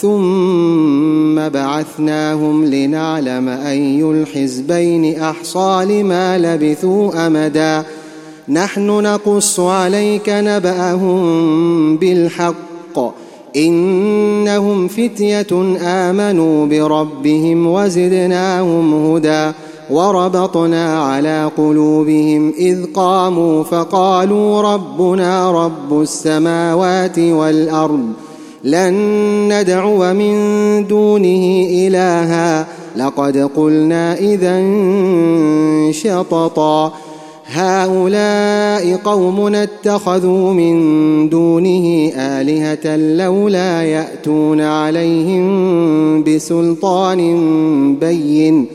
ثم 0.00 1.48
بعثناهم 1.48 2.64
لنعلم 2.64 3.48
أي 3.48 4.02
الحزبين 4.02 5.20
أحصى 5.20 5.84
لما 5.88 6.38
لبثوا 6.38 7.26
أمدا. 7.26 7.84
نحن 8.48 8.86
نقص 8.86 9.60
عليك 9.60 10.28
نبأهم 10.28 11.96
بالحق. 11.96 13.14
إنهم 13.56 14.88
فتية 14.88 15.76
آمنوا 15.82 16.66
بربهم 16.66 17.66
وزدناهم 17.66 18.94
هدى 18.94 19.52
وربطنا 19.90 21.02
على 21.02 21.50
قلوبهم 21.56 22.52
إذ 22.58 22.84
قاموا 22.94 23.64
فقالوا 23.64 24.62
ربنا 24.74 25.50
رب 25.64 26.02
السماوات 26.02 27.18
والأرض 27.18 28.12
لن 28.64 28.94
ندعو 29.52 30.14
من 30.14 30.34
دونه 30.86 31.66
إلها. 31.70 32.66
لقد 32.96 33.50
قلنا 33.56 34.14
إذا 34.18 34.60
شططا. 35.92 36.92
هؤلاء 37.46 39.00
قوم 39.04 39.54
اتخذوا 39.54 40.52
من 40.52 41.28
دونه 41.28 42.12
آلهة 42.16 42.96
لولا 42.96 43.82
يأتون 43.82 44.60
عليهم 44.60 45.44
بسلطان 46.24 47.20
بين. 48.00 48.66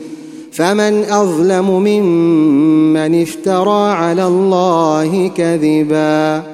فمن 0.52 1.04
أظلم 1.10 1.70
ممن 1.70 3.22
افترى 3.22 3.92
على 3.92 4.26
الله 4.26 5.30
كذباً. 5.36 6.53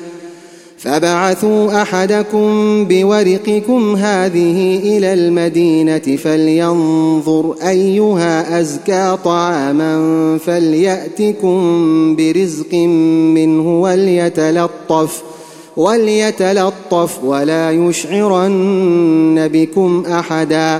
فبعثوا 0.81 1.81
أحدكم 1.81 2.85
بورقكم 2.85 3.95
هذه 3.95 4.79
إلى 4.97 5.13
المدينة 5.13 6.17
فلينظر 6.17 7.55
أيها 7.67 8.59
أزكى 8.59 9.17
طعاما 9.23 10.37
فليأتكم 10.37 11.55
برزق 12.15 12.73
منه 13.35 13.81
وليتلطف 13.81 15.23
وليتلطف 15.77 17.23
ولا 17.23 17.71
يشعرن 17.71 19.49
بكم 19.53 20.03
أحدا 20.11 20.79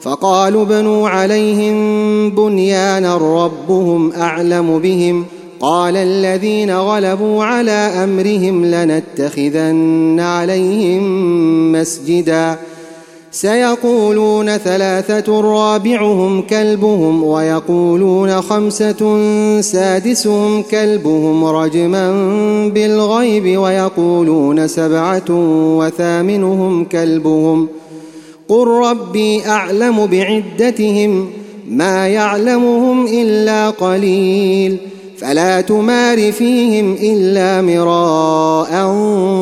فقالوا 0.00 0.64
بنوا 0.64 1.08
عليهم 1.08 2.30
بنيانا 2.30 3.16
ربهم 3.16 4.12
أعلم 4.12 4.78
بهم. 4.78 5.24
قال 5.60 5.96
الذين 5.96 6.70
غلبوا 6.70 7.44
على 7.44 7.70
أمرهم 7.70 8.64
لنتخذن 8.64 10.20
عليهم 10.20 11.02
مسجدا. 11.72 12.56
سيقولون 13.30 14.56
ثلاثة 14.56 15.40
رابعهم 15.40 16.42
كلبهم 16.42 17.24
ويقولون 17.24 18.42
خمسة 18.42 19.20
سادسهم 19.60 20.62
كلبهم 20.62 21.44
رجما 21.44 22.10
بالغيب 22.68 23.58
ويقولون 23.58 24.68
سبعة 24.68 25.24
وثامنهم 25.78 26.84
كلبهم. 26.84 27.68
قل 28.48 28.66
ربي 28.66 29.46
أعلم 29.46 30.06
بعدتهم 30.06 31.30
ما 31.68 32.08
يعلمهم 32.08 33.06
إلا 33.06 33.70
قليل 33.70 34.76
فلا 35.18 35.60
تمار 35.60 36.32
فيهم 36.32 36.96
الا 37.02 37.62
مراء 37.62 38.92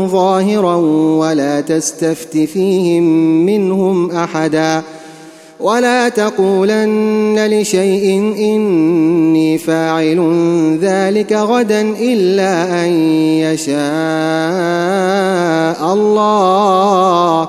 ظاهرا 0.06 0.74
ولا 1.16 1.60
تستفت 1.60 2.36
فيهم 2.36 3.02
منهم 3.46 4.10
احدا 4.10 4.82
ولا 5.60 6.08
تقولن 6.08 7.46
لشيء 7.50 8.34
اني 8.38 9.58
فاعل 9.58 10.18
ذلك 10.80 11.32
غدا 11.32 11.80
الا 12.00 12.84
ان 12.84 12.90
يشاء 13.40 13.76
الله 15.94 17.48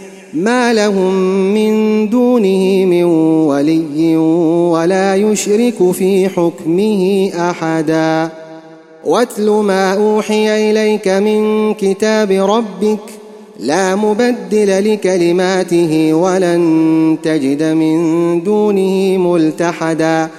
ما 0.33 0.73
لهم 0.73 1.13
من 1.53 2.09
دونه 2.09 2.85
من 2.85 3.03
ولي 3.03 4.17
ولا 4.71 5.15
يشرك 5.15 5.91
في 5.91 6.29
حكمه 6.29 7.31
أحدا. 7.49 8.29
واتل 9.05 9.49
ما 9.49 9.93
أوحي 9.93 10.71
إليك 10.71 11.07
من 11.07 11.73
كتاب 11.73 12.31
ربك 12.31 12.99
لا 13.59 13.95
مبدل 13.95 14.93
لكلماته 14.93 16.13
ولن 16.13 17.17
تجد 17.23 17.63
من 17.63 18.43
دونه 18.43 19.17
ملتحدا. 19.17 20.29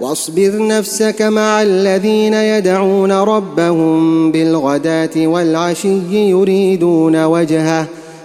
واصبر 0.00 0.66
نفسك 0.66 1.22
مع 1.22 1.62
الذين 1.62 2.34
يدعون 2.34 3.12
ربهم 3.12 4.32
بالغداة 4.32 5.10
والعشي 5.16 6.30
يريدون 6.30 7.24
وجهه. 7.24 7.86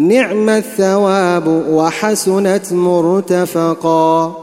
نعم 0.00 0.48
الثواب 0.48 1.64
وحسنت 1.70 2.72
مرتفقا. 2.72 4.36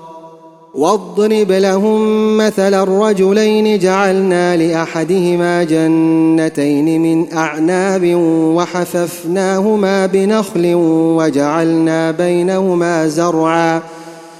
واضرب 0.75 1.51
لهم 1.51 2.37
مثل 2.37 2.73
الرجلين 2.73 3.79
جعلنا 3.79 4.55
لأحدهما 4.55 5.63
جنتين 5.63 7.01
من 7.01 7.33
أعناب 7.33 8.15
وحففناهما 8.55 10.05
بنخل 10.05 10.73
وجعلنا 11.17 12.11
بينهما 12.11 13.07
زرعا. 13.07 13.81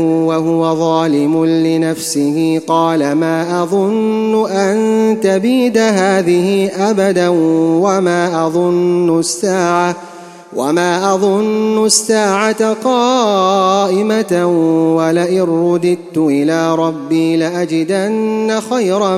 وهو 0.00 0.76
ظالم 0.76 1.44
لنفسه. 1.44 2.60
قال 2.66 3.12
ما 3.12 3.62
أظن 3.62 4.50
أن 4.50 5.20
تبيد 5.20 5.78
هذه 5.78 6.70
أبدا 6.90 7.28
وما 7.82 8.46
أظن 8.46 9.18
الساعة 9.18 9.96
وما 10.56 11.14
أظن 11.14 11.84
الساعة 11.86 12.72
قائمة 12.72 14.46
ولئن 14.96 15.42
رددت 15.42 16.16
إلى 16.16 16.74
ربي 16.74 17.36
لأجدن 17.36 18.60
خيرا 18.70 19.16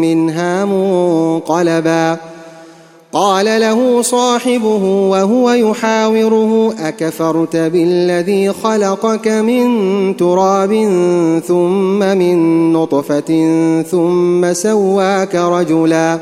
منها 0.00 0.64
منقلبا. 0.64 2.33
قال 3.14 3.44
له 3.44 4.02
صاحبه 4.02 4.84
وهو 5.10 5.50
يحاوره 5.50 6.74
أكفرت 6.80 7.56
بالذي 7.56 8.52
خلقك 8.52 9.28
من 9.28 9.66
تراب 10.16 10.72
ثم 11.46 11.98
من 11.98 12.72
نطفة 12.72 13.82
ثم 13.90 14.52
سواك 14.52 15.34
رجلا. 15.34 16.18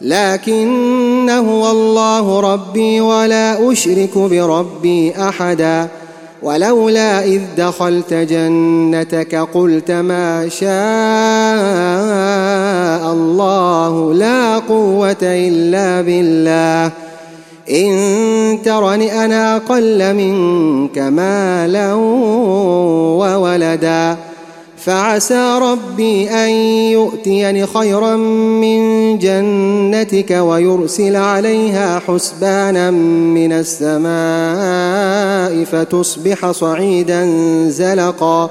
لكن 0.00 1.30
هو 1.30 1.70
الله 1.70 2.40
ربي 2.40 3.00
ولا 3.00 3.72
أشرك 3.72 4.18
بربي 4.18 5.12
أحدا. 5.18 5.88
ولولا 6.42 7.24
إذ 7.24 7.40
دخلت 7.56 8.14
جنتك 8.14 9.34
قلت 9.34 9.90
ما 9.90 10.48
شاء 10.48 12.41
الله 13.12 14.14
لا 14.14 14.58
قوة 14.58 15.16
إلا 15.22 16.00
بالله. 16.00 16.90
إن 17.70 18.58
ترني 18.64 19.24
أنا 19.24 19.56
أقل 19.56 20.14
منك 20.14 20.98
مالا 20.98 21.94
وولدا 23.22 24.16
فعسى 24.84 25.58
ربي 25.62 26.30
أن 26.30 26.48
يؤتيني 26.92 27.66
خيرا 27.66 28.16
من 28.16 29.18
جنتك 29.18 30.30
ويرسل 30.30 31.16
عليها 31.16 32.00
حسبانا 32.08 32.90
من 32.90 33.52
السماء 33.52 34.04
فتصبح 35.64 36.50
صعيدا 36.50 37.26
زلقا. 37.68 38.50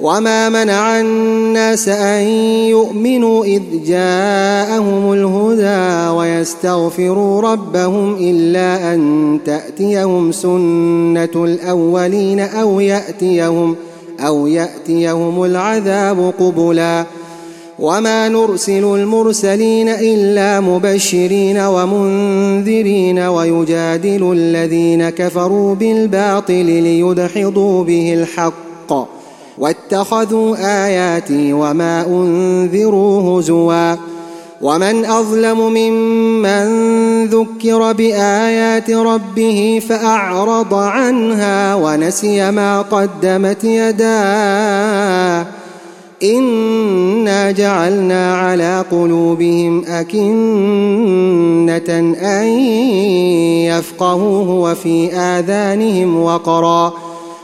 وما 0.00 0.48
منع 0.48 1.00
الناس 1.00 1.88
ان 1.88 2.22
يؤمنوا 2.68 3.44
اذ 3.44 3.62
جاءهم 3.86 5.12
الهدى 5.12 6.10
ويستغفروا 6.16 7.40
ربهم 7.40 8.14
الا 8.20 8.94
ان 8.94 9.38
تاتيهم 9.46 10.32
سنه 10.32 11.44
الاولين 11.44 12.40
أو 12.40 12.80
ياتيهم 12.80 13.76
أو 14.20 14.46
ياتيهم 14.46 15.44
العذاب 15.44 16.32
قبلا 16.40 17.04
وما 17.78 18.28
نرسل 18.28 18.84
المرسلين 18.84 19.88
الا 19.88 20.60
مبشرين 20.60 21.58
ومنذرين 21.58 23.18
ويجادل 23.18 24.32
الذين 24.32 25.10
كفروا 25.10 25.74
بالباطل 25.74 26.64
ليدحضوا 26.64 27.84
به 27.84 28.14
الحق 28.14 29.17
واتخذوا 29.60 30.56
آياتي 30.86 31.52
وما 31.52 32.06
انذروا 32.06 33.40
هزوا 33.40 33.94
ومن 34.60 35.04
أظلم 35.04 35.58
ممن 35.60 36.68
ذكر 37.26 37.92
بآيات 37.92 38.90
ربه 38.90 39.82
فأعرض 39.88 40.74
عنها 40.74 41.74
ونسي 41.74 42.50
ما 42.50 42.82
قدمت 42.82 43.64
يداه 43.64 45.46
إنا 46.22 47.50
جعلنا 47.50 48.36
على 48.36 48.84
قلوبهم 48.90 49.84
أكنة 49.84 50.28
أن 52.22 52.46
يفقهوه 53.66 54.50
وفي 54.50 55.12
آذانهم 55.12 56.22
وقرا 56.22 56.92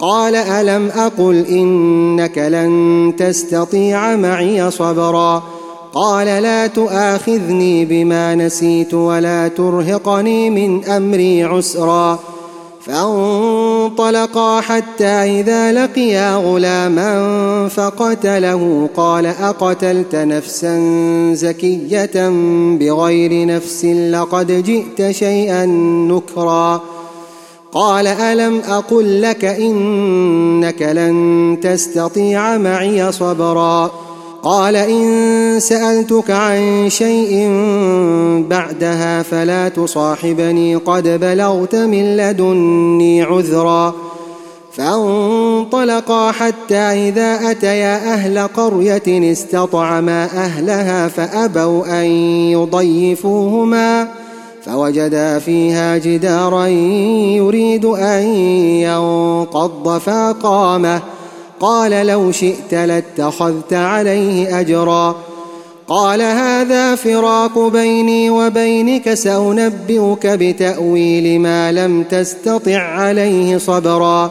قال 0.00 0.34
ألم 0.34 0.90
أقل 0.96 1.46
إنك 1.46 2.38
لن 2.38 3.12
تستطيع 3.18 4.16
معي 4.16 4.70
صبرا 4.70 5.42
قال 5.94 6.26
لا 6.26 6.66
تؤاخذني 6.66 7.84
بما 7.84 8.34
نسيت 8.34 8.94
ولا 8.94 9.48
ترهقني 9.48 10.50
من 10.50 10.84
أمري 10.84 11.44
عسرا 11.44 12.18
فانطلقا 12.80 14.60
حتى 14.60 15.04
إذا 15.04 15.72
لقيا 15.72 16.36
غلاما 16.36 17.68
فقتله 17.68 18.88
قال 18.96 19.26
أقتلت 19.26 20.16
نفسا 20.16 20.80
زكية 21.34 22.28
بغير 22.80 23.46
نفس 23.46 23.84
لقد 23.84 24.62
جئت 24.62 25.10
شيئا 25.10 25.66
نكرا 26.08 26.80
قال 27.72 28.06
ألم 28.06 28.60
أقل 28.68 29.22
لك 29.22 29.44
إنك 29.44 30.82
لن 30.82 31.58
تستطيع 31.62 32.58
معي 32.58 33.12
صبرا 33.12 33.90
قال 34.42 34.76
إن 34.76 35.56
سألتك 35.60 36.30
عن 36.30 36.86
شيء 36.88 37.48
بعدها 38.48 39.22
فلا 39.22 39.68
تصاحبني 39.68 40.76
قد 40.76 41.08
بلغت 41.08 41.74
من 41.74 42.16
لدني 42.16 43.22
عذرا 43.22 43.94
فانطلقا 44.72 46.32
حتى 46.32 46.74
إذا 46.74 47.50
أتيا 47.50 48.14
أهل 48.14 48.38
قرية 48.38 49.32
استطعما 49.32 50.24
أهلها 50.24 51.08
فأبوا 51.08 52.00
أن 52.00 52.04
يضيفوهما 52.50 54.08
فوجدا 54.64 55.38
فيها 55.38 55.98
جدارا 55.98 56.66
يريد 57.36 57.84
أن 57.84 58.22
ينقض 58.82 59.98
فأقامه. 59.98 61.00
قال 61.60 62.06
لو 62.06 62.32
شئت 62.32 62.74
لاتخذت 62.74 63.72
عليه 63.72 64.60
أجرا. 64.60 65.14
قال 65.88 66.22
هذا 66.22 66.94
فراق 66.94 67.58
بيني 67.58 68.30
وبينك 68.30 69.14
سأنبئك 69.14 70.26
بتأويل 70.26 71.40
ما 71.40 71.72
لم 71.72 72.02
تستطع 72.02 72.78
عليه 72.78 73.58
صبرا. 73.58 74.30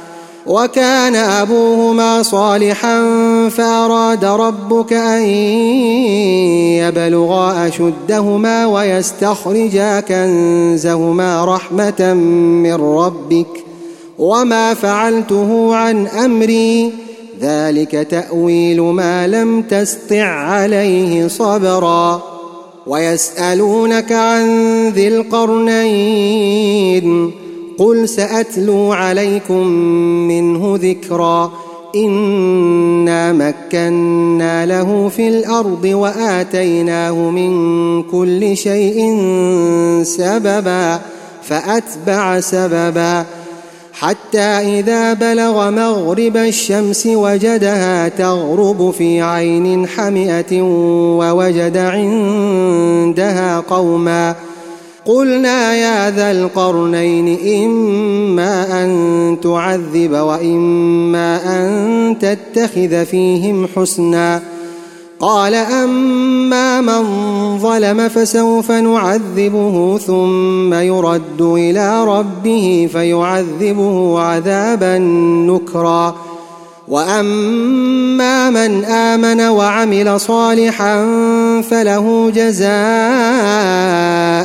وكان 0.45 1.15
أبوهما 1.15 2.23
صالحا 2.23 3.03
فأراد 3.49 4.25
ربك 4.25 4.93
أن 4.93 5.23
يبلغا 6.81 7.67
أشدهما 7.67 8.65
ويستخرجا 8.65 9.99
كنزهما 9.99 11.45
رحمة 11.45 12.13
من 12.13 12.73
ربك 12.73 13.47
وما 14.19 14.73
فعلته 14.73 15.75
عن 15.75 16.07
أمري. 16.07 16.93
ذلك 17.41 17.91
تأويل 17.91 18.81
ما 18.81 19.27
لم 19.27 19.61
تسطع 19.61 20.23
عليه 20.23 21.27
صبرا. 21.27 22.23
ويسألونك 22.87 24.11
عن 24.11 24.87
ذي 24.89 25.07
القرنين. 25.07 26.61
قل 27.81 28.09
سأتلو 28.09 28.93
عليكم 28.93 29.67
منه 30.27 30.79
ذكرا 30.81 31.51
إنا 31.95 33.33
مكنا 33.33 34.65
له 34.65 35.09
في 35.09 35.27
الأرض 35.27 35.85
وآتيناه 35.85 37.13
من 37.29 38.03
كل 38.03 38.57
شيء 38.57 39.17
سببا 40.03 40.99
فأتبع 41.43 42.39
سببا 42.39 43.25
حتى 43.93 44.39
إذا 44.79 45.13
بلغ 45.13 45.69
مغرب 45.71 46.37
الشمس 46.37 47.07
وجدها 47.07 48.07
تغرب 48.07 48.93
في 48.97 49.21
عين 49.21 49.87
حمئة 49.87 50.61
ووجد 51.19 51.77
عندها 51.77 53.59
قوما 53.59 54.35
قلنا 55.05 55.75
يا 55.75 56.11
ذا 56.11 56.31
القرنين 56.31 57.37
إما 57.65 58.83
أن 58.83 59.37
تعذب 59.43 60.11
وإما 60.11 61.59
أن 61.59 62.15
تتخذ 62.19 63.05
فيهم 63.05 63.67
حسناً. 63.75 64.41
قال 65.21 65.53
أما 65.53 66.81
من 66.81 67.03
ظلم 67.59 68.09
فسوف 68.09 68.71
نعذبه 68.71 69.97
ثم 69.97 70.73
يرد 70.73 71.41
إلى 71.41 72.05
ربه 72.05 72.89
فيعذبه 72.91 74.19
عذابا 74.19 74.97
نكرا. 75.47 76.15
وأما 76.87 78.49
من 78.49 78.85
آمن 78.85 79.41
وعمل 79.41 80.19
صالحا 80.19 81.05
فله 81.69 82.31
جزاء 82.35 84.20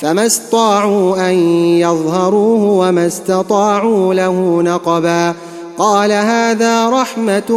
فما 0.00 0.26
استطاعوا 0.26 1.30
أن 1.30 1.34
يظهروه 1.78 2.62
وما 2.62 3.06
استطاعوا 3.06 4.14
له 4.14 4.62
نقبا. 4.62 5.34
قال 5.78 6.12
هذا 6.12 6.88
رحمة 6.88 7.52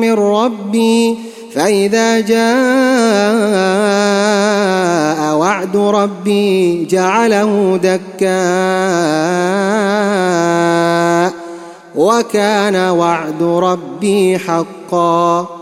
من 0.00 0.12
ربي. 0.12 1.18
فإذا 1.54 2.20
جاء 2.20 2.46
وعد 5.36 5.76
ربي 5.76 6.84
جعله 6.84 7.80
دكاء. 7.82 8.36
وكان 11.96 12.90
وعد 12.90 13.42
ربي 13.42 14.38
حقا. 14.38 15.55